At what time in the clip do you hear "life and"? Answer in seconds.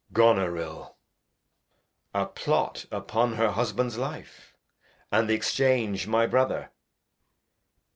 3.99-5.29